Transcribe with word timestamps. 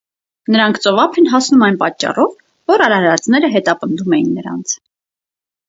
Նրանք 0.53 0.79
ծովափ 0.85 1.19
ես 1.19 1.27
հասնում 1.33 1.65
այն 1.67 1.77
պատճառով, 1.83 2.33
որ 2.73 2.85
արարածները 2.87 3.53
հետապնդում 3.59 4.19
էին 4.21 4.35
նրանց։ 4.41 4.77